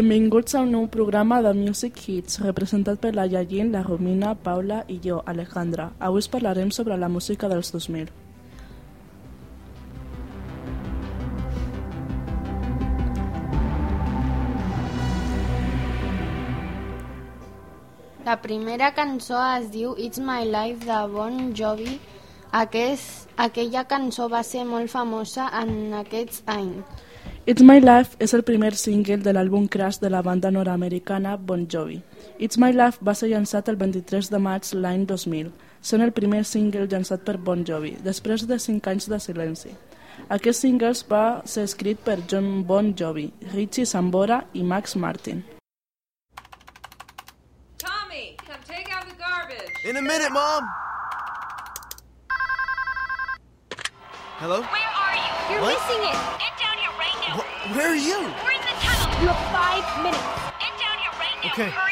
Benvinguts 0.00 0.54
a 0.56 0.60
un 0.64 0.70
nou 0.72 0.86
programa 0.88 1.42
de 1.44 1.50
Music 1.52 1.98
Hits, 2.08 2.38
representat 2.40 2.96
per 3.02 3.10
la 3.12 3.26
Yayín, 3.28 3.68
la 3.74 3.82
Romina, 3.84 4.30
Paula 4.32 4.78
i 4.88 4.94
jo, 5.04 5.18
Alejandra. 5.28 5.90
Avui 6.00 6.22
us 6.22 6.28
parlarem 6.32 6.70
sobre 6.72 6.96
la 6.96 7.10
música 7.12 7.50
dels 7.52 7.68
2000. 7.74 8.08
La 18.24 18.38
primera 18.40 18.94
cançó 18.96 19.36
es 19.58 19.68
diu 19.76 19.92
It's 19.98 20.16
My 20.16 20.48
Life 20.48 20.88
de 20.88 21.02
Bon 21.12 21.52
Jovi. 21.52 22.00
Aquest, 22.64 23.28
aquella 23.36 23.84
cançó 23.84 24.32
va 24.32 24.40
ser 24.48 24.64
molt 24.64 24.88
famosa 24.96 25.52
en 25.60 25.92
aquests 26.00 26.40
anys. 26.48 27.08
It's 27.46 27.62
My 27.62 27.80
Life 27.80 28.16
és 28.20 28.34
el 28.36 28.42
primer 28.44 28.74
single 28.76 29.16
de 29.24 29.32
l'àlbum 29.32 29.66
Crash 29.72 29.98
de 30.02 30.10
la 30.12 30.20
banda 30.22 30.50
nord-americana 30.52 31.36
Bon 31.36 31.62
Jovi. 31.72 31.96
It's 32.38 32.58
My 32.60 32.70
Life 32.72 33.00
va 33.04 33.14
ser 33.16 33.30
llançat 33.32 33.68
el 33.72 33.78
23 33.80 34.28
de 34.30 34.38
maig 34.38 34.68
l'any 34.76 35.06
2000, 35.08 35.48
sent 35.80 36.04
el 36.04 36.12
primer 36.12 36.42
single 36.44 36.84
llançat 36.86 37.24
per 37.24 37.38
Bon 37.38 37.64
Jovi, 37.66 37.94
després 38.04 38.44
de 38.46 38.58
5 38.60 38.90
anys 38.92 39.08
de 39.08 39.18
silenci. 39.24 39.72
Aquest 40.28 40.60
single 40.60 40.92
va 41.08 41.24
ser 41.48 41.64
escrit 41.64 41.98
per 42.04 42.18
John 42.28 42.62
Bon 42.68 42.92
Jovi, 42.94 43.30
Richie 43.54 43.86
Sambora 43.86 44.42
i 44.52 44.62
Max 44.62 44.94
Martin. 44.96 45.40
Tommy, 47.78 48.36
come 48.46 48.60
take 48.68 48.92
out 48.92 49.08
the 49.08 49.16
garbage. 49.16 49.72
In 49.88 49.96
a 49.96 50.02
minute, 50.02 50.30
Mom. 50.30 50.68
Hello? 54.40 54.60
Where 54.60 54.92
are 55.04 55.16
you? 55.16 55.54
You're 55.54 55.62
What? 55.64 55.74
missing 55.80 56.04
it. 56.04 56.18
Get 56.44 56.59
where 57.74 57.88
are 57.88 57.94
you? 57.94 58.18
We're 58.18 58.52
in 58.52 58.62
the 58.66 58.76
tunnel. 58.82 59.22
You 59.22 59.28
have 59.28 59.52
five 59.52 60.02
minutes. 60.02 60.22
Get 60.58 60.74
down 60.78 60.98
here 60.98 61.14
right 61.18 61.36
now. 61.44 61.52
Okay. 61.52 61.89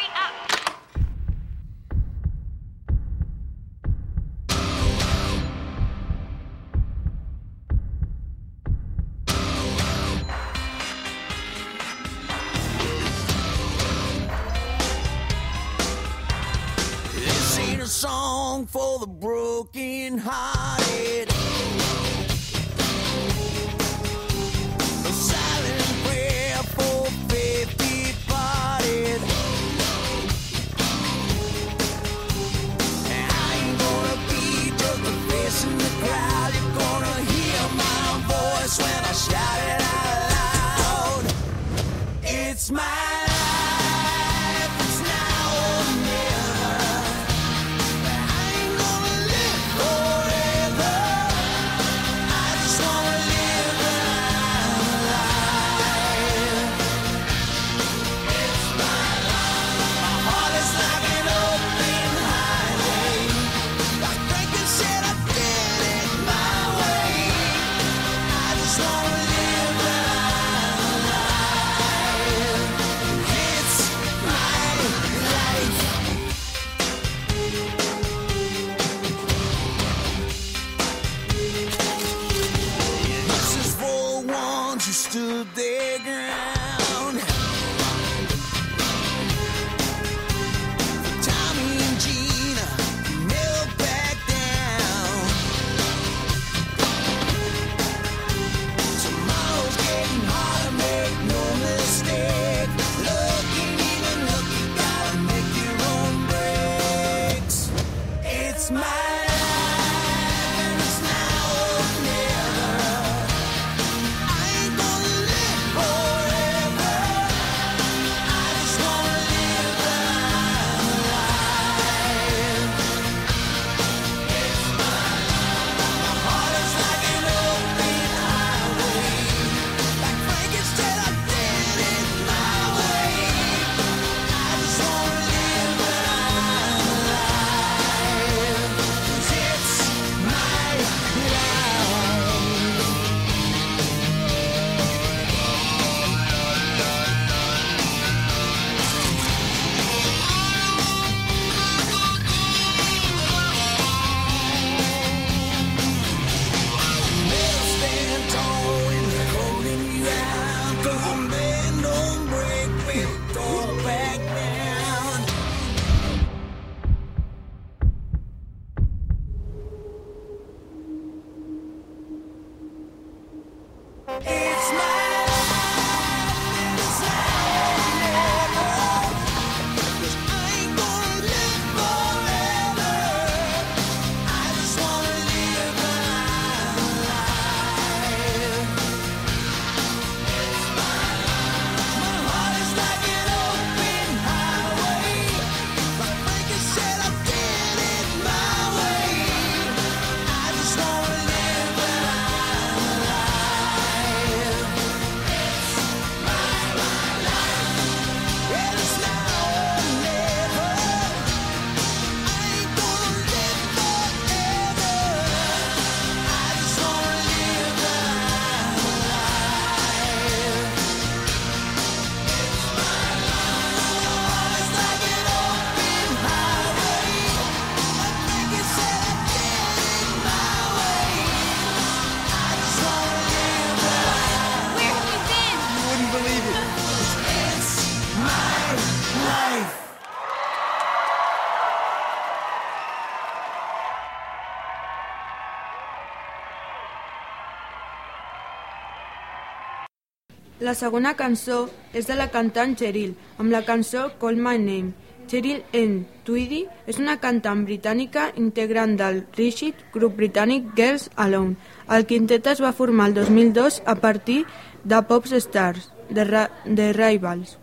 La 250.58 250.72
segona 250.74 251.12
cançó 251.14 251.68
és 251.94 252.08
de 252.08 252.16
la 252.18 252.24
cantant 252.34 252.72
Cheryl, 252.78 253.12
amb 253.38 253.52
la 253.54 253.60
cançó 253.62 254.08
Call 254.18 254.40
My 254.42 254.58
Name. 254.58 254.90
Cheryl 255.30 255.60
N. 255.76 256.00
Tweedy 256.26 256.64
és 256.90 256.98
una 256.98 257.14
cantant 257.22 257.62
britànica 257.68 258.24
integrant 258.42 258.96
del 258.98 259.20
rígid 259.36 259.84
grup 259.94 260.16
britànic 260.18 260.72
Girls 260.74 261.06
Alone. 261.14 261.54
El 261.94 262.08
quintet 262.10 262.50
es 262.50 262.62
va 262.64 262.74
formar 262.74 263.06
el 263.12 263.14
2002 263.20 263.82
a 263.86 263.94
partir 264.02 264.40
de 264.82 265.02
Pop 265.06 265.30
Stars, 265.30 265.92
de, 266.10 266.24
Ra 266.24 266.48
de 266.64 266.92
Rivals. 266.96 267.54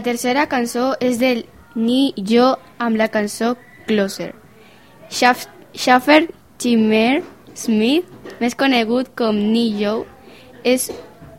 La 0.00 0.04
tercera 0.04 0.46
cançó 0.48 0.94
és 1.04 1.18
del 1.20 1.42
Ni 1.76 2.14
Jo 2.16 2.54
amb 2.80 2.96
la 2.96 3.10
cançó 3.12 3.50
Closer. 3.84 4.30
Schaff 5.12 5.44
Schaffer 5.76 6.22
Timmer 6.56 7.20
Smith, 7.52 8.08
més 8.40 8.56
conegut 8.56 9.12
com 9.12 9.36
Ni 9.36 9.66
Jo, 9.76 10.06
és 10.64 10.88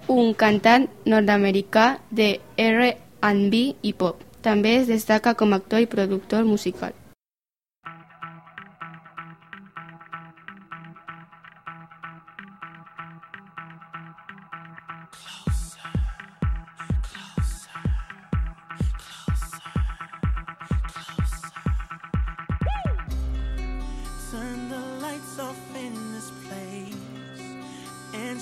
un 0.05 0.35
cantant 0.37 0.85
nord-americà 1.09 1.87
de 2.13 2.35
R&B 2.61 3.65
i 3.81 3.97
pop. 3.97 4.21
També 4.45 4.77
es 4.83 4.85
destaca 4.93 5.33
com 5.33 5.57
a 5.57 5.63
actor 5.63 5.81
i 5.81 5.89
productor 5.89 6.45
musical. 6.45 6.93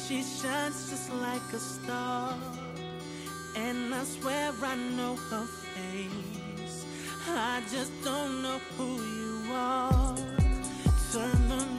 She 0.10 0.24
shines 0.24 0.90
just 0.90 1.14
like 1.22 1.54
a 1.54 1.60
star, 1.60 2.34
and 3.56 3.94
I 3.94 4.04
swear 4.04 4.52
I 4.64 4.76
know 4.76 5.16
her 5.30 5.46
face. 5.46 6.84
I 7.28 7.62
just 7.72 7.92
don't 8.04 8.42
know 8.42 8.60
who 8.76 9.04
you 9.04 9.54
are. 9.54 10.16
Turn 11.14 11.48
the 11.48 11.79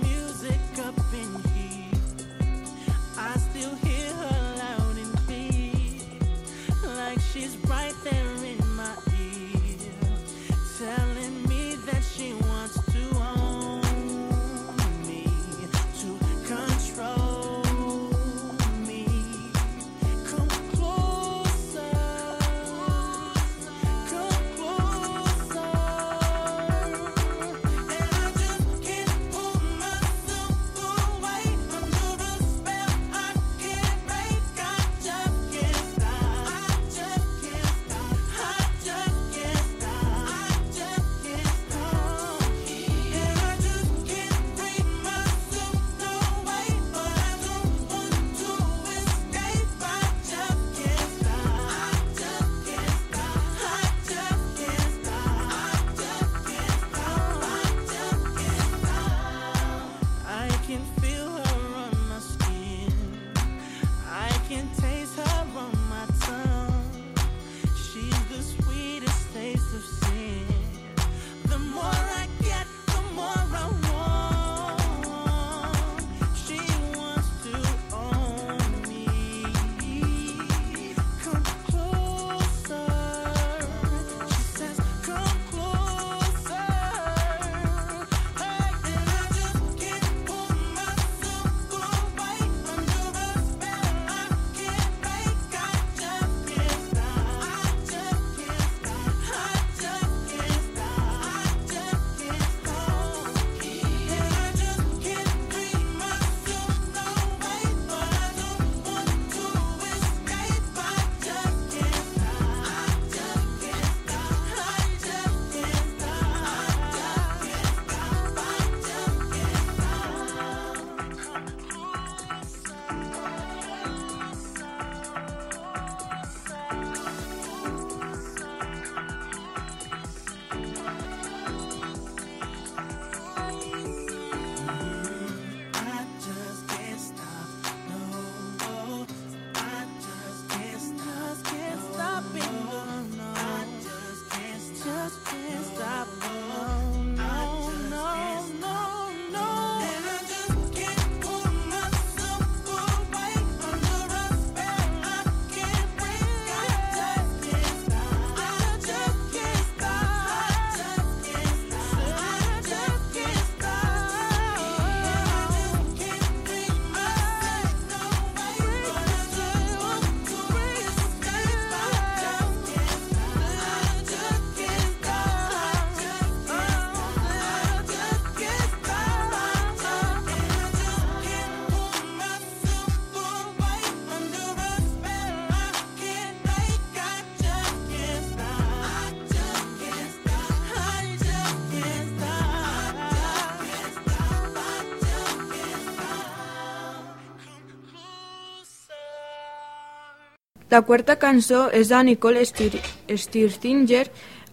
La 200.70 200.82
quarta 200.86 201.16
cançó 201.18 201.64
és 201.74 201.88
de 201.90 201.98
Nicole 202.06 202.44
Stirzinger 202.46 204.04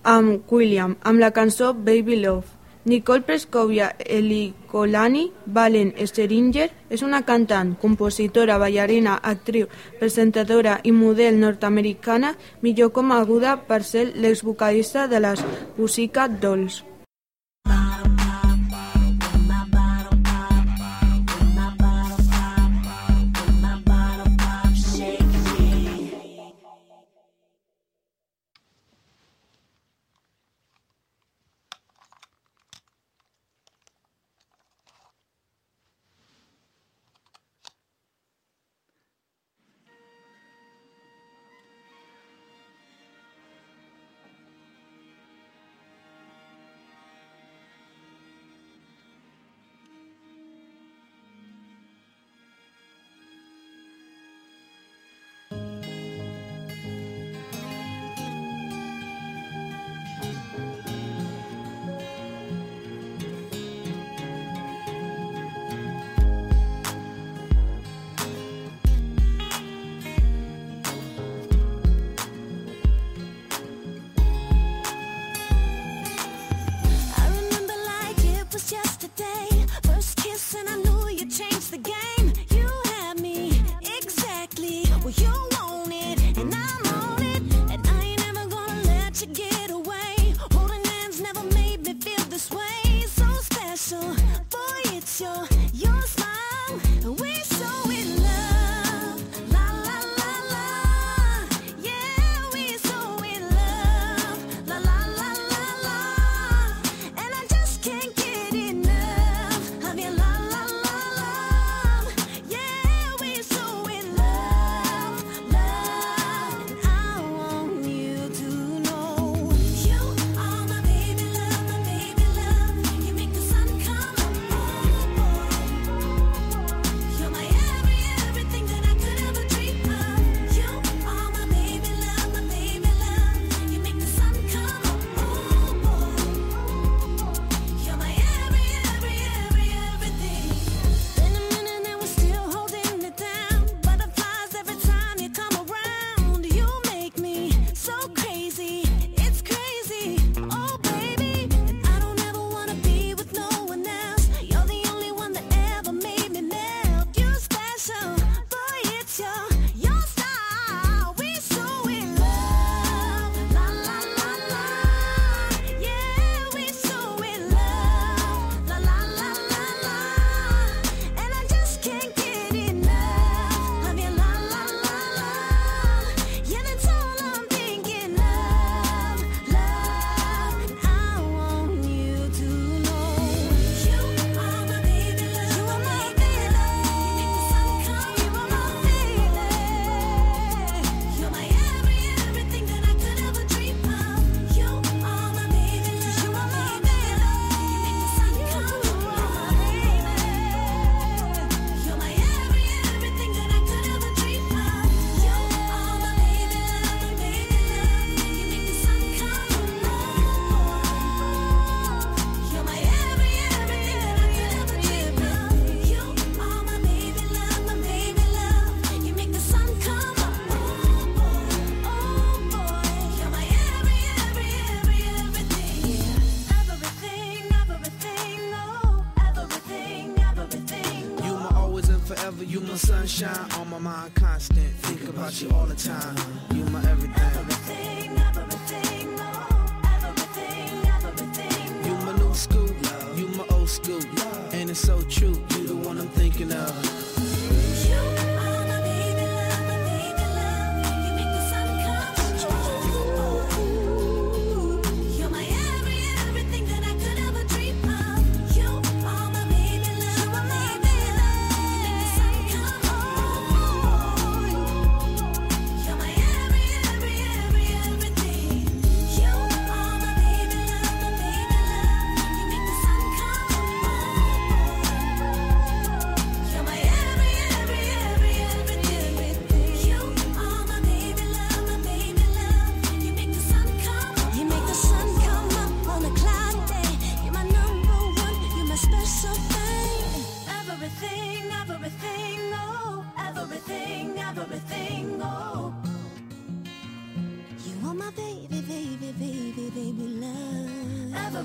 amb 0.02 0.50
William, 0.50 0.96
amb 1.06 1.22
la 1.22 1.30
cançó 1.30 1.74
Baby 1.74 2.18
Love. 2.24 2.58
Nicole 2.88 3.22
Prescovia 3.22 3.92
Elicolani 4.00 5.28
Valen 5.46 5.92
Steringer 6.08 6.72
és 6.90 7.04
una 7.04 7.22
cantant, 7.28 7.76
compositora, 7.78 8.58
ballarina, 8.58 9.20
actriu, 9.22 9.68
presentadora 10.00 10.80
i 10.84 10.96
model 10.96 11.38
nord-americana, 11.38 12.34
millor 12.64 12.96
aguda 13.12 13.58
per 13.68 13.84
ser 13.84 14.14
l'exvocalista 14.16 15.08
de 15.08 15.20
les 15.20 15.44
Pussycat 15.76 16.40
Dolls. 16.42 16.87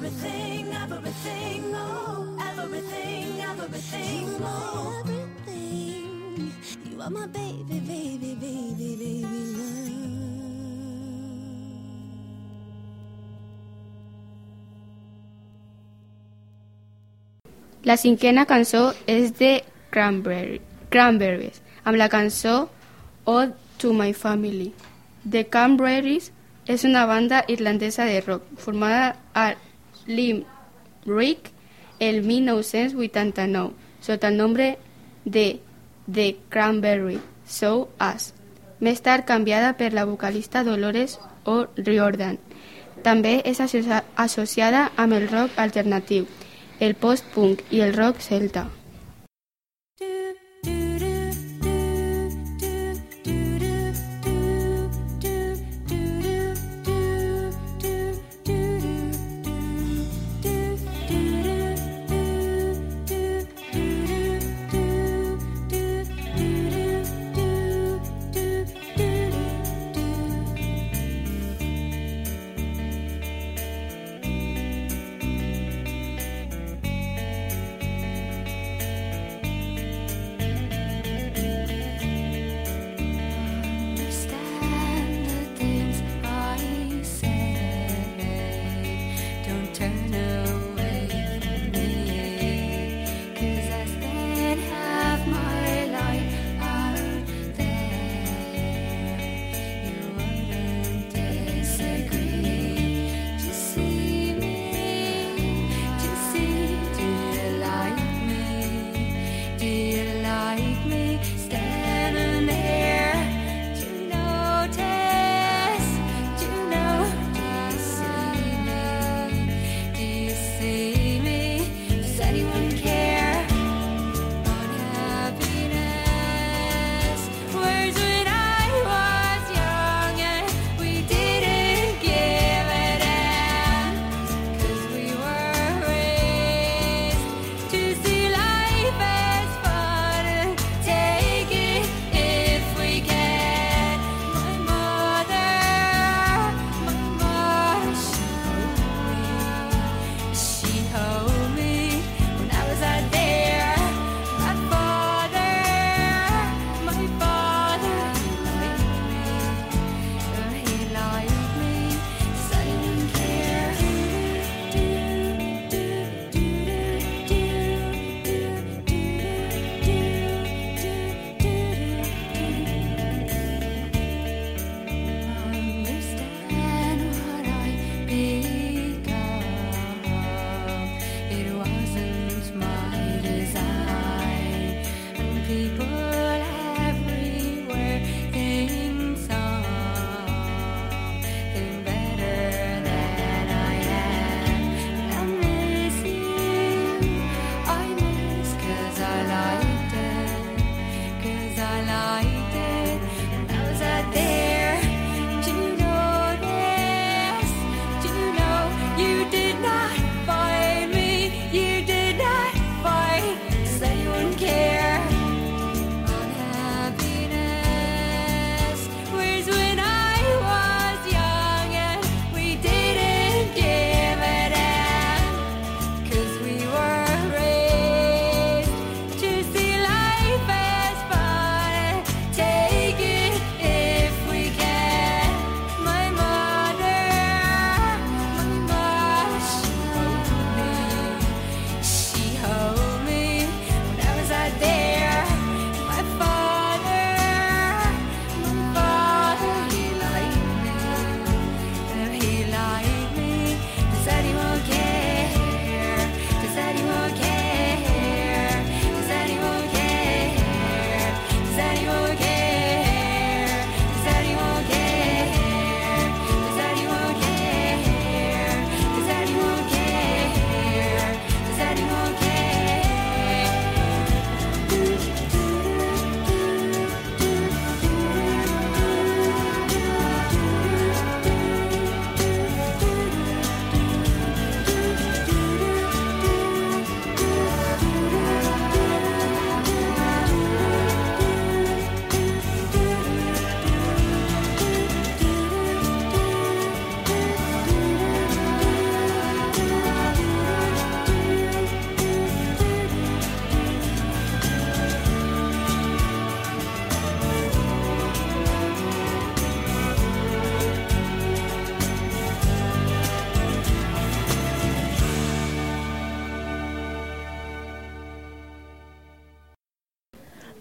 Oh. 0.05 0.09
Oh. 4.45 5.03
You 6.91 7.01
are 7.01 7.11
my 7.11 7.27
baby, 7.27 7.79
baby, 7.81 8.35
baby, 8.35 8.97
baby. 8.99 9.27
La 17.85 17.97
cinquena 17.97 18.47
cançó 18.47 18.95
és 19.07 19.39
de 19.39 19.65
Cranberries, 19.91 21.63
amb 21.85 21.97
la 21.97 22.09
cançó 22.09 22.71
to 23.79 23.93
My 23.93 24.13
Family. 24.13 24.73
The 25.31 25.49
Cranberries 25.49 26.33
és 26.67 26.85
una 26.85 27.07
banda 27.07 27.45
irlandesa 27.49 28.05
de 28.05 28.21
rock 28.21 28.43
formada 28.59 29.17
a 29.35 29.55
Limerick 30.07 31.51
el 31.99 32.23
1989 32.23 33.73
sota 34.01 34.29
el 34.29 34.37
nombre 34.37 34.79
de 35.25 35.61
The 36.13 36.37
Cranberry 36.49 37.21
So 37.47 37.89
Us, 38.01 38.33
més 38.81 39.03
tard 39.03 39.25
canviada 39.25 39.77
per 39.79 39.93
la 39.93 40.05
vocalista 40.05 40.65
Dolores 40.67 41.19
O'Riordan. 41.45 42.39
També 43.03 43.41
és 43.47 43.61
associada 43.63 44.91
amb 44.97 45.15
el 45.15 45.29
rock 45.31 45.59
alternatiu, 45.59 46.27
el 46.81 46.95
post-punk 46.95 47.63
i 47.71 47.83
el 47.87 47.95
rock 47.95 48.21
celta. 48.21 48.69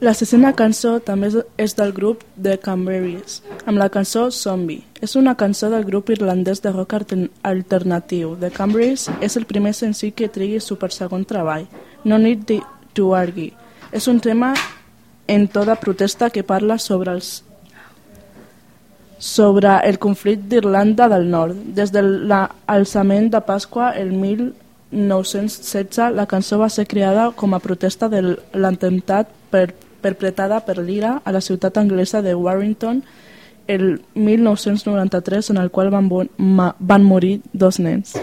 La 0.02 0.16
sisena 0.18 0.56
cançó 0.58 0.96
també 1.06 1.30
és- 1.62 1.76
del 1.78 1.92
grup 1.94 2.24
The 2.42 2.58
Cranberries, 2.58 3.44
amb 3.68 3.78
la 3.78 3.90
cançó 3.90 4.32
Zombie. 4.32 4.84
És 5.00 5.16
una 5.16 5.36
cançó 5.36 5.70
del 5.70 5.86
grup 5.86 6.10
irlandès 6.10 6.62
de 6.64 6.72
rock 6.72 6.94
alter- 6.94 7.30
alternatiu. 7.44 8.36
The 8.40 8.50
Cranberries 8.50 9.10
és 9.22 9.38
el 9.38 9.46
primer 9.46 9.76
senzill 9.76 10.14
que 10.14 10.28
trigui 10.28 10.56
el 10.56 10.62
super 10.62 10.92
segon 10.92 11.24
treball. 11.26 11.68
No 12.04 12.18
Need 12.18 12.64
to 12.94 13.14
Argue. 13.14 13.54
És 13.92 14.08
un 14.08 14.20
tema 14.20 14.56
en 15.28 15.48
toda 15.48 15.76
protesta 15.80 16.32
que 16.32 16.44
parla 16.44 16.80
sobre 16.80 17.12
els 17.12 17.44
sobre 19.20 19.70
el 19.88 20.00
conflicte 20.00 20.48
d'Irlanda 20.50 21.08
del 21.08 21.30
Nord. 21.30 21.54
Des 21.76 21.92
de 21.92 22.02
l'alçament 22.02 23.30
de 23.30 23.40
Pasqua 23.42 23.92
el 23.92 24.14
1916, 24.14 26.12
la 26.16 26.26
cançó 26.26 26.58
va 26.58 26.70
ser 26.70 26.88
creada 26.88 27.30
com 27.36 27.54
a 27.54 27.60
protesta 27.60 28.10
de 28.10 28.40
l'atemptat 28.54 29.28
per, 29.52 29.76
perpetrada 30.02 30.62
per 30.66 30.80
l'IRA 30.80 31.22
a 31.24 31.32
la 31.32 31.42
ciutat 31.42 31.78
anglesa 31.78 32.22
de 32.22 32.36
Warrington 32.36 33.04
el 33.68 34.02
1993, 34.16 35.52
en 35.52 35.58
el 35.58 35.72
qual 35.72 35.92
van, 35.92 36.10
van 36.80 37.04
morir 37.04 37.42
dos 37.54 37.80
nens. 37.80 38.18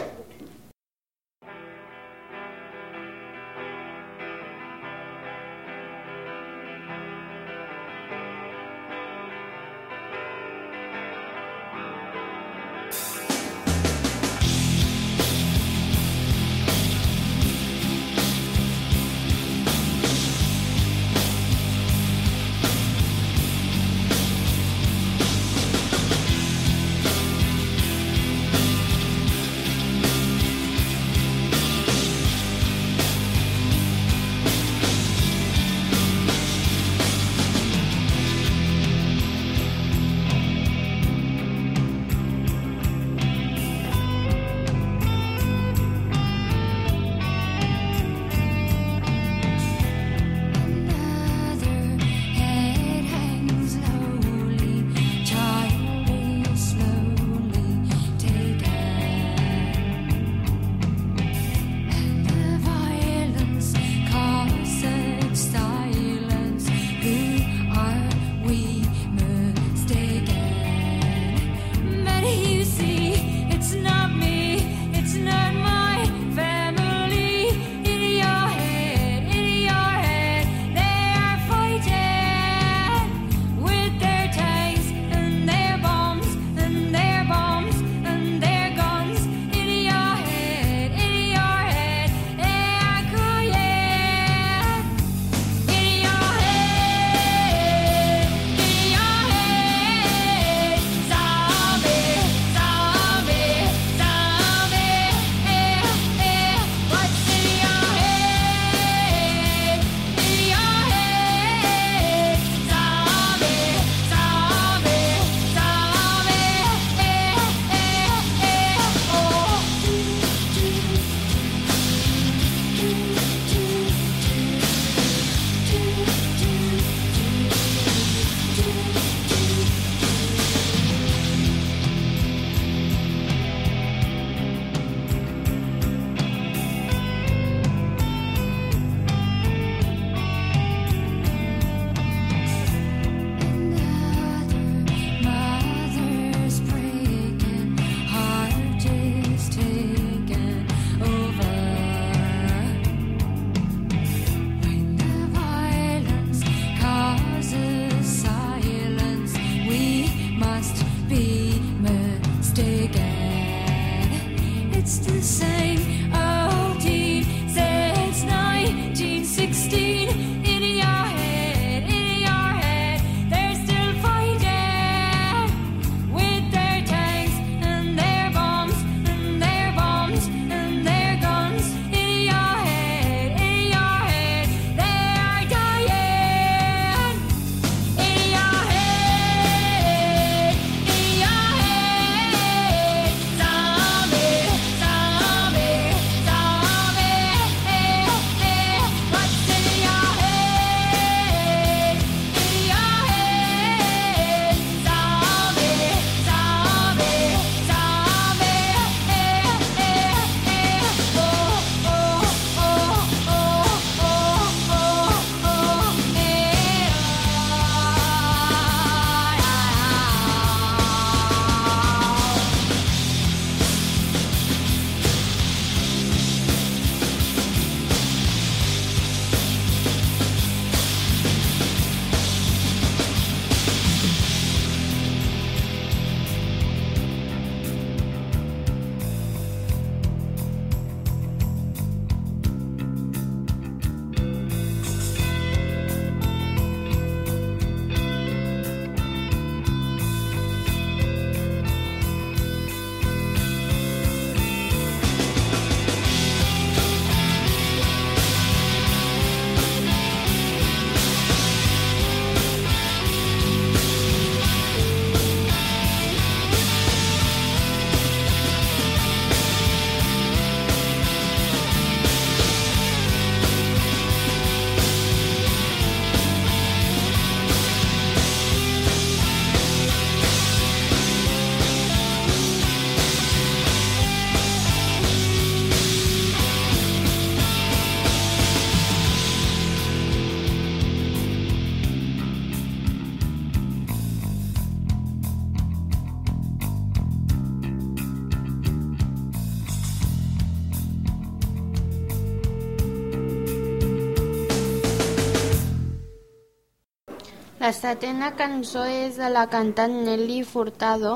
La 307.68 307.72
setena 307.76 308.28
cançó 308.32 308.80
és 308.88 309.18
de 309.20 309.26
la 309.28 309.42
cantant 309.52 309.92
Nelly 310.04 310.38
Furtado, 310.50 311.10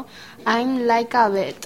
"I'm 0.54 0.72
Like 0.90 1.16
a 1.16 1.30
Bird". 1.32 1.64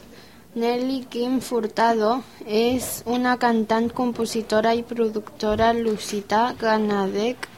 Nelly 0.62 0.98
Kim 1.10 1.40
Furtado 1.40 2.10
és 2.46 3.02
una 3.16 3.32
cantant, 3.36 3.88
compositora 4.00 4.74
i 4.80 4.84
productora 4.92 5.72
lucita 5.72 6.54
ganadec. 6.60 7.48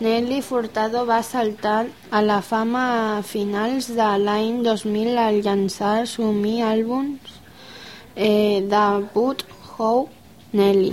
Nelly 0.00 0.42
Furtado 0.42 1.06
va 1.06 1.22
saltar 1.22 1.86
a 2.10 2.20
la 2.20 2.42
fama 2.42 2.84
a 3.16 3.22
finals 3.22 3.88
de 4.00 4.10
l'any 4.26 4.62
2000 4.68 5.16
al 5.26 5.40
llançar 5.46 6.06
sumir 6.06 6.58
àlbums 6.74 7.24
mi 7.24 8.22
de 8.22 8.28
eh, 8.28 8.60
debut 8.74 9.46
How 9.78 10.08
Nelly. 10.52 10.92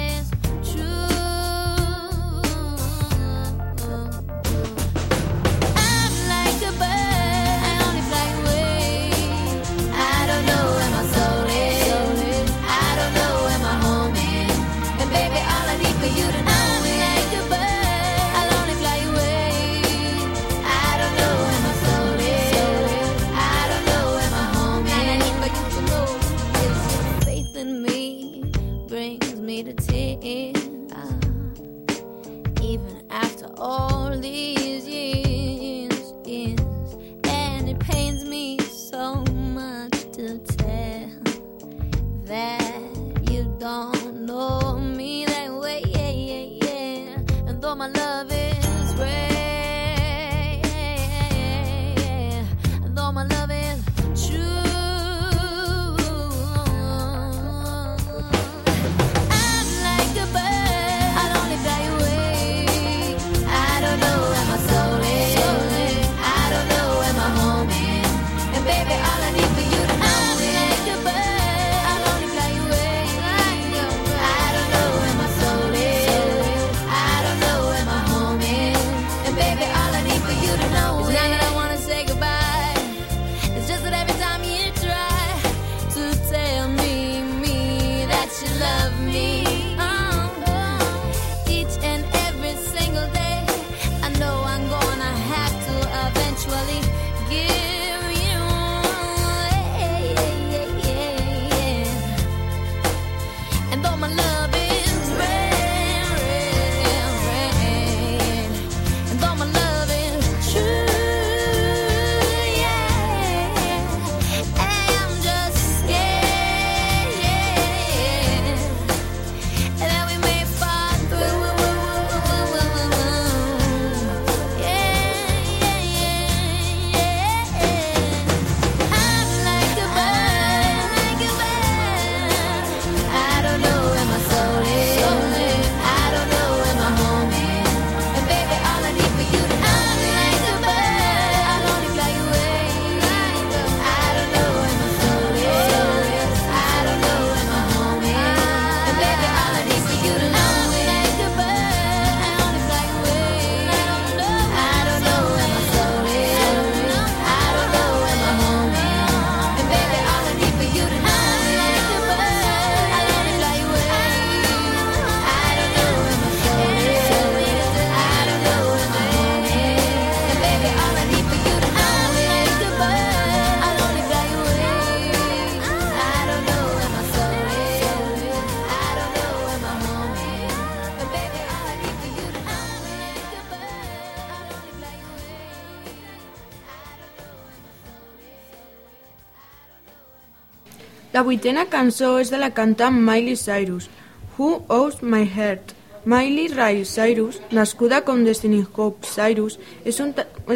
La 191.11 191.23
vuitena 191.27 191.65
cançó 191.67 192.13
és 192.21 192.29
de 192.31 192.37
la 192.39 192.53
cantant 192.55 192.95
Miley 192.95 193.35
Cyrus, 193.35 193.89
Who 194.37 194.61
Owes 194.69 195.01
My 195.03 195.25
Heart. 195.27 195.75
Miley 196.05 196.47
Ray 196.47 196.85
Cyrus, 196.85 197.41
nascuda 197.51 198.01
com 198.01 198.23
Destiny 198.23 198.63
Hope 198.73 199.05
Cyrus, 199.05 199.59
és, 199.85 199.99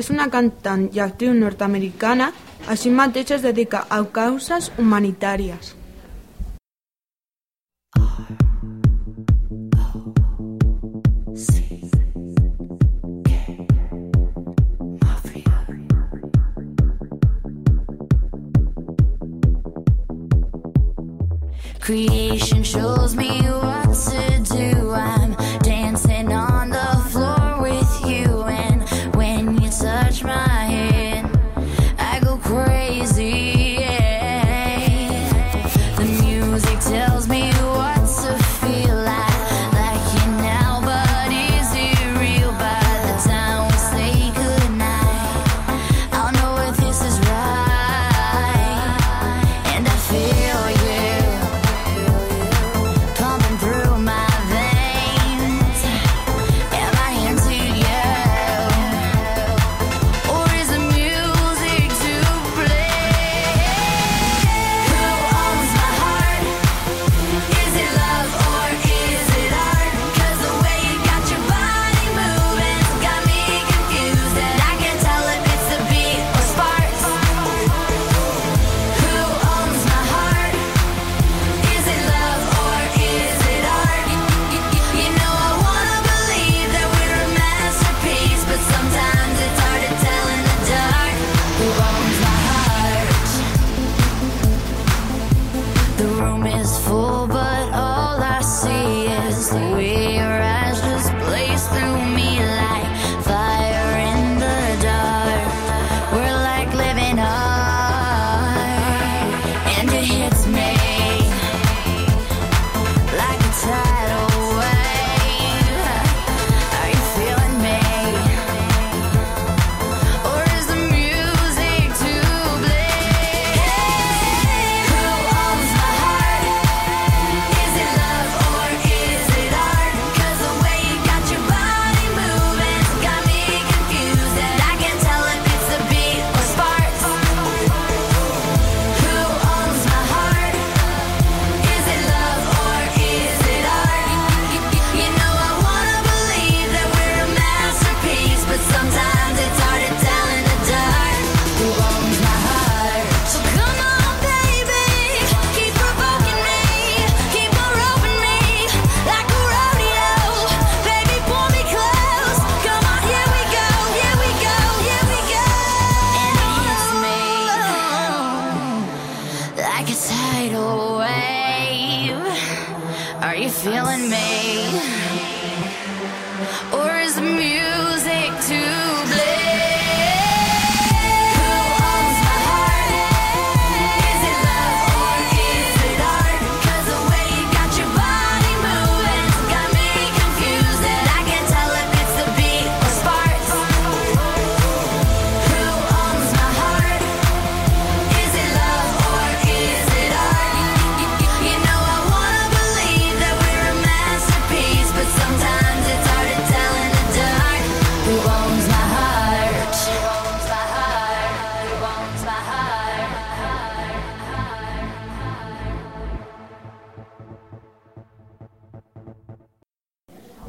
una 0.10 0.30
cantant 0.34 0.88
i 0.95 1.03
actriu 1.03 1.36
nord-americana, 1.38 2.32
així 2.72 2.89
mateix 2.89 3.36
es 3.36 3.43
dedica 3.43 3.84
a 3.89 4.01
causes 4.16 4.72
humanitàries. 4.80 5.76
Creation 21.86 22.63
shows 22.63 23.15
me 23.15 23.41
what 23.41 23.93
to 23.93 24.39
do. 24.39 24.84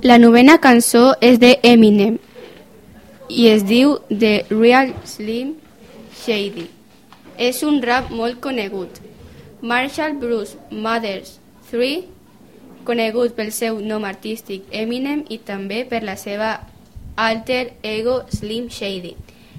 La 0.07 0.19
novena 0.19 0.61
cançó 0.63 1.17
és 1.27 1.41
de 1.43 1.49
Eminem 1.67 2.21
i 3.27 3.49
es 3.51 3.65
diu 3.67 3.97
The 4.07 4.45
Real 4.53 4.93
Slim 5.03 5.57
Shady. 6.21 6.69
És 7.43 7.65
un 7.67 7.81
rap 7.83 8.13
molt 8.15 8.39
conegut. 8.45 9.01
Marshall 9.67 10.15
Bruce 10.21 10.55
Mathers 10.71 11.41
III, 11.73 12.05
conegut 12.87 13.35
pel 13.35 13.51
seu 13.51 13.83
nom 13.83 14.07
artístic 14.07 14.71
Eminem 14.71 15.25
i 15.27 15.41
també 15.51 15.83
per 15.91 16.05
la 16.07 16.15
seva 16.15 16.55
alter 17.17 17.73
ego 17.83 18.21
Slim 18.31 18.71
Shady. 18.71 19.17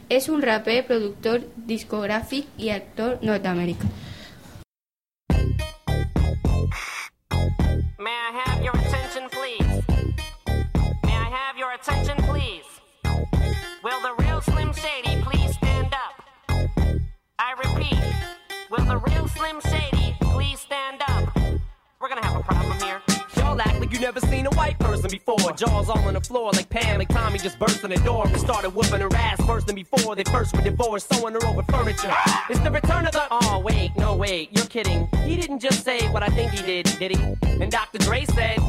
És 0.08 0.32
un 0.32 0.40
raper, 0.40 0.86
productor 0.88 1.44
discogràfic 1.68 2.48
i 2.56 2.72
actor 2.72 3.20
nord-americà. 3.20 4.07
The 26.20 26.28
floor 26.28 26.52
like 26.54 26.68
Pam 26.70 27.00
and 27.00 27.10
Tommy 27.10 27.38
just 27.38 27.60
burst 27.60 27.84
in 27.84 27.92
the 27.92 27.98
door 27.98 28.28
and 28.28 28.38
started 28.40 28.72
whooping 28.72 29.02
her 29.02 29.16
ass 29.16 29.40
worse 29.48 29.64
than 29.66 29.76
before. 29.76 30.16
They 30.16 30.24
first 30.24 30.56
were 30.56 30.64
divorced, 30.64 31.14
sewing 31.14 31.34
her 31.34 31.46
over 31.46 31.64
furniture. 31.64 32.12
It's 32.50 32.60
the 32.62 32.72
return 32.72 33.06
of 33.06 33.12
the. 33.12 33.24
Oh, 33.30 33.60
wait, 33.60 33.96
no, 33.98 34.16
wait, 34.16 34.50
you're 34.52 34.66
kidding. 34.66 35.08
He 35.26 35.36
didn't 35.36 35.60
just 35.60 35.84
say 35.84 36.08
what 36.12 36.24
I 36.24 36.30
think 36.30 36.52
he 36.52 36.66
did, 36.66 36.86
did 36.98 37.16
he? 37.16 37.36
And 37.62 37.72
Dr. 37.72 38.00
Dre 38.00 38.26
said. 38.26 38.60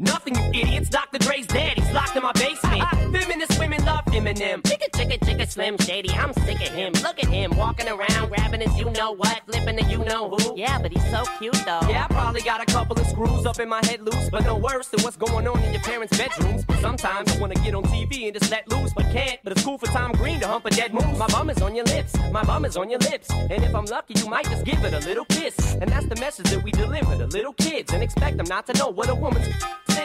Nothing, 0.00 0.36
you 0.36 0.60
idiots. 0.60 0.90
Dr. 0.90 1.18
Dre's 1.18 1.48
dead. 1.48 1.76
He's 1.76 1.90
locked 1.90 2.14
in 2.14 2.22
my 2.22 2.30
basement. 2.30 2.84
Feminist 3.10 3.58
women 3.58 3.84
love 3.84 4.04
Eminem. 4.18 4.60
Chicka, 4.62 4.90
chicka, 4.90 5.16
chicka, 5.20 5.48
Slim 5.48 5.78
Shady. 5.78 6.10
I'm 6.10 6.32
sick 6.32 6.56
of 6.56 6.74
him. 6.74 6.92
Look 7.04 7.22
at 7.22 7.28
him 7.28 7.56
walking 7.56 7.88
around, 7.88 8.30
grabbing 8.30 8.60
his 8.60 8.76
you 8.76 8.90
know 8.90 9.12
what, 9.12 9.42
flipping 9.46 9.76
the 9.76 9.84
you 9.84 9.98
know 9.98 10.30
who. 10.30 10.58
Yeah, 10.58 10.76
but 10.82 10.90
he's 10.90 11.08
so 11.08 11.22
cute 11.38 11.54
though. 11.64 11.86
Yeah, 11.88 12.06
I 12.10 12.12
probably 12.12 12.40
got 12.40 12.60
a 12.60 12.66
couple 12.66 12.98
of 12.98 13.06
screws 13.06 13.46
up 13.46 13.60
in 13.60 13.68
my 13.68 13.80
head 13.86 14.00
loose, 14.00 14.28
but 14.28 14.44
no 14.44 14.56
worse 14.56 14.88
than 14.88 15.02
what's 15.02 15.16
going 15.16 15.46
on 15.46 15.62
in 15.62 15.72
your 15.72 15.82
parents' 15.82 16.18
bedrooms. 16.18 16.64
Sometimes 16.80 17.30
I 17.32 17.38
wanna 17.38 17.54
get 17.54 17.76
on 17.76 17.84
TV 17.84 18.24
and 18.26 18.36
just 18.36 18.50
let 18.50 18.68
loose, 18.68 18.92
but 18.92 19.04
can't. 19.12 19.38
But 19.44 19.52
it's 19.52 19.62
cool 19.62 19.78
for 19.78 19.86
Tom 19.86 20.10
Green 20.12 20.40
to 20.40 20.48
hump 20.48 20.66
a 20.66 20.70
dead 20.70 20.92
moose. 20.92 21.16
My 21.16 21.28
bum 21.28 21.48
is 21.50 21.62
on 21.62 21.76
your 21.76 21.84
lips, 21.84 22.16
my 22.32 22.42
bum 22.42 22.64
is 22.64 22.76
on 22.76 22.90
your 22.90 23.00
lips. 23.00 23.30
And 23.30 23.62
if 23.62 23.72
I'm 23.72 23.84
lucky, 23.84 24.14
you 24.18 24.28
might 24.28 24.46
just 24.46 24.64
give 24.64 24.84
it 24.84 24.94
a 24.94 25.06
little 25.06 25.26
kiss. 25.26 25.76
And 25.80 25.88
that's 25.88 26.06
the 26.06 26.16
message 26.16 26.50
that 26.50 26.64
we 26.64 26.72
deliver 26.72 27.16
to 27.16 27.26
little 27.26 27.52
kids 27.52 27.92
and 27.92 28.02
expect 28.02 28.36
them 28.36 28.46
not 28.48 28.66
to 28.66 28.72
know 28.72 28.88
what 28.88 29.08
a 29.08 29.14
woman's 29.14 29.46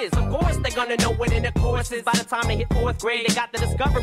is. 0.04 0.12
Of 0.14 0.30
course, 0.30 0.58
they're 0.58 0.76
gonna 0.76 0.98
know 0.98 1.14
what 1.14 1.32
in 1.32 1.44
the 1.44 1.52
course 1.54 1.92
is. 1.92 2.04
By 2.04 2.14
the 2.14 2.24
time 2.24 2.48
they 2.48 2.58
hit 2.58 2.74
fourth 2.74 3.00
grade, 3.00 3.26
they 3.28 3.34
got 3.34 3.52
the 3.52 3.60
Discovery 3.60 4.03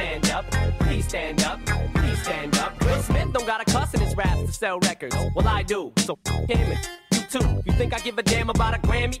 stand 0.00 0.30
up? 0.30 0.50
Please 0.80 1.06
stand 1.06 1.42
up, 1.42 1.60
please 1.94 2.22
stand 2.22 2.56
up. 2.58 2.84
Will 2.84 3.02
Smith 3.02 3.32
don't 3.32 3.46
got 3.46 3.60
a 3.60 3.70
cuss 3.70 3.92
in 3.94 4.00
his 4.00 4.16
raps 4.16 4.42
to 4.42 4.52
sell 4.52 4.78
records. 4.80 5.14
Well, 5.34 5.46
I 5.46 5.62
do. 5.62 5.92
So 5.98 6.18
him 6.48 6.72
and 6.72 6.88
you 7.12 7.20
too. 7.30 7.62
You 7.66 7.72
think 7.72 7.92
I 7.94 7.98
give 7.98 8.18
a 8.18 8.22
damn 8.22 8.50
about 8.50 8.74
a 8.74 8.78
Grammy? 8.78 9.20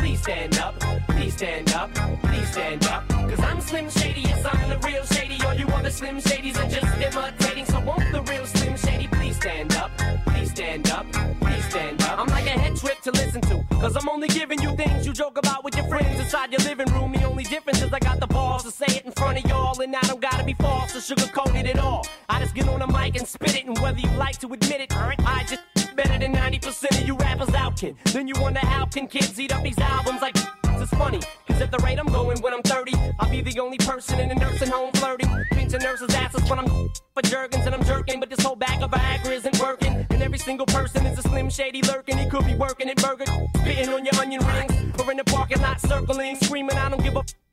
please 0.21 0.33
stand 0.33 0.57
up? 0.59 0.79
Please 1.07 1.33
stand 1.33 1.73
up, 1.73 1.93
please 2.21 2.51
stand 2.51 2.85
up. 2.85 3.07
Cause 3.09 3.39
I'm 3.39 3.59
Slim 3.59 3.89
Shady, 3.89 4.21
yes, 4.21 4.45
I'm 4.45 4.69
the 4.69 4.77
real 4.87 5.03
Shady. 5.05 5.43
All 5.45 5.53
you 5.53 5.67
other 5.67 5.89
Slim 5.89 6.17
Shadys 6.17 6.57
are 6.57 6.69
just 6.69 7.01
imitating. 7.01 7.65
So 7.65 7.79
won't 7.79 8.11
the 8.11 8.21
real 8.23 8.45
Slim 8.45 8.77
Shady 8.77 9.07
please 9.07 9.35
stand 9.37 9.73
up? 9.75 9.91
Please 10.27 10.51
stand 10.51 10.89
up, 10.91 11.11
please 11.41 11.65
stand 11.65 12.01
up. 12.03 12.19
I'm 12.19 12.27
like 12.27 12.45
a 12.45 12.49
head 12.49 12.75
trip 12.75 13.01
to 13.01 13.11
listen 13.11 13.41
to. 13.41 13.63
Cause 13.79 13.95
I'm 13.95 14.07
only 14.09 14.27
giving 14.27 14.61
you 14.61 14.75
things 14.75 15.07
you 15.07 15.13
joke 15.13 15.37
about 15.37 15.63
with 15.63 15.75
your 15.75 15.87
friends 15.87 16.19
inside 16.19 16.51
your 16.51 16.61
living 16.61 16.91
room. 16.93 17.13
The 17.13 17.23
only 17.23 17.43
difference 17.43 17.81
is 17.81 17.91
I 17.91 17.99
got 17.99 18.19
the 18.19 18.27
balls 18.27 18.63
to 18.63 18.71
say 18.71 18.97
it 18.97 19.05
in 19.05 19.11
front 19.13 19.43
of 19.43 19.49
y'all. 19.49 19.79
And 19.81 19.95
I 19.95 20.01
don't 20.01 20.21
gotta 20.21 20.43
be 20.43 20.53
false 20.53 20.95
or 20.95 21.15
sugarcoated 21.15 21.67
at 21.67 21.79
all. 21.79 22.05
I 22.29 22.39
just 22.39 22.53
get 22.53 22.67
on 22.67 22.79
the 22.79 22.87
mic 22.87 23.17
and 23.17 23.27
spit 23.27 23.55
it. 23.55 23.65
And 23.65 23.77
whether 23.79 23.99
you 23.99 24.11
like 24.17 24.37
to 24.39 24.53
admit 24.53 24.81
it, 24.81 24.95
I 24.95 25.45
just 25.47 25.61
better 26.03 26.17
than 26.17 26.33
90% 26.33 27.01
of 27.01 27.07
you 27.07 27.15
rappers 27.15 27.53
out, 27.53 27.77
kid. 27.77 27.95
Then 28.05 28.27
you 28.27 28.33
wonder 28.39 28.59
how 28.59 28.85
can 28.85 29.07
kids 29.07 29.39
eat 29.39 29.53
up 29.53 29.63
these 29.63 29.77
albums 29.77 30.21
like 30.21 30.35
it's 30.81 30.91
funny. 30.95 31.19
Cause 31.47 31.61
at 31.61 31.69
the 31.69 31.77
rate 31.79 31.99
I'm 31.99 32.07
going 32.07 32.41
when 32.41 32.53
I'm 32.53 32.63
30, 32.63 32.93
I'll 33.19 33.29
be 33.29 33.41
the 33.41 33.59
only 33.59 33.77
person 33.77 34.19
in 34.19 34.31
a 34.31 34.35
nursing 34.35 34.69
home 34.69 34.91
flirting. 34.93 35.29
Pinching 35.51 35.81
nurses' 35.81 36.13
asses 36.15 36.49
when 36.49 36.59
I'm 36.59 36.67
for 37.13 37.21
Jergens 37.23 37.65
and 37.65 37.75
I'm 37.75 37.83
jerking. 37.83 38.19
But 38.19 38.29
this 38.29 38.43
whole 38.43 38.55
bag 38.55 38.81
of 38.81 38.89
Viagra 38.89 39.31
isn't 39.31 39.59
working. 39.59 40.05
And 40.09 40.21
every 40.23 40.39
single 40.39 40.65
person 40.65 41.05
is 41.05 41.19
a 41.19 41.21
slim 41.21 41.49
shady 41.49 41.83
lurking. 41.83 42.17
He 42.17 42.27
could 42.27 42.45
be 42.45 42.55
working 42.55 42.89
at 42.89 42.97
Burger, 42.97 43.25
spitting 43.57 43.89
on 43.89 44.03
your 44.05 44.15
onion 44.15 44.43
rings. 44.45 44.71
Or 44.99 45.11
in 45.11 45.17
the 45.17 45.23
parking 45.23 45.61
lot 45.61 45.79
circling, 45.81 46.35
screaming, 46.37 46.77
I 46.77 46.89
don't 46.89 47.03
give 47.03 47.15
a 47.15 47.23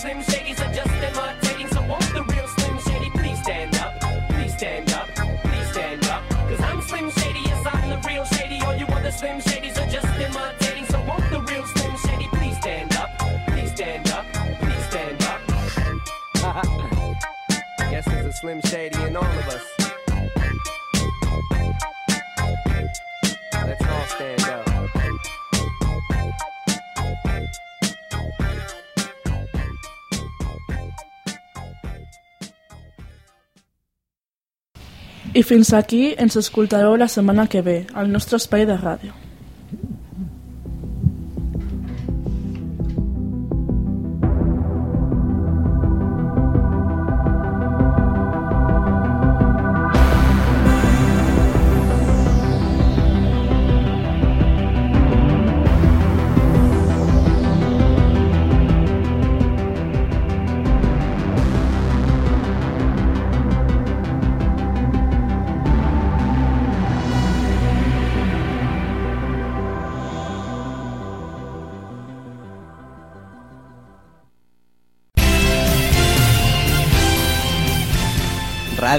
Slim 0.00 0.22
Shadys 0.22 0.58
are 0.66 0.72
just 0.72 1.39
I 35.40 35.42
fins 35.42 35.70
aquí 35.72 36.00
ens 36.20 36.34
escoltareu 36.36 36.98
la 37.00 37.06
setmana 37.08 37.46
que 37.48 37.62
ve, 37.64 37.78
al 37.96 38.12
nostre 38.12 38.36
espai 38.36 38.66
de 38.68 38.76
ràdio. 38.76 39.14